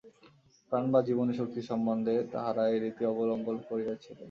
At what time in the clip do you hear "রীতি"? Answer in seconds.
2.79-3.03